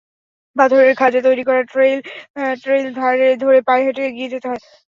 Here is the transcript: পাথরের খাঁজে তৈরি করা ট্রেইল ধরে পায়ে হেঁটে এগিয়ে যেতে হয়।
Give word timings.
পাথরের 0.55 0.93
খাঁজে 0.95 1.19
তৈরি 1.23 1.43
করা 1.45 1.61
ট্রেইল 1.69 2.85
ধরে 3.41 3.59
পায়ে 3.67 3.83
হেঁটে 3.85 4.01
এগিয়ে 4.05 4.31
যেতে 4.33 4.47
হয়। 4.49 4.61